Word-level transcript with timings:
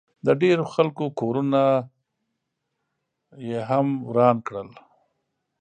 د 0.25 0.27
ډېرو 0.41 0.63
خلکو 0.73 1.05
کورونه 1.19 1.61
ئې 3.47 3.59
هم 3.69 3.87
وران 4.07 4.37
کړل 4.47 4.69